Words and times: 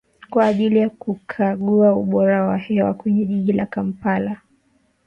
Kwa 0.29 0.45
ajili 0.45 0.79
ya 0.79 0.89
kukagua 0.89 1.95
ubora 1.95 2.43
wa 2.47 2.57
hewa 2.57 2.93
kwenye 2.93 3.25
jiji 3.25 3.53
la 3.53 3.65
Kampala 3.65 4.41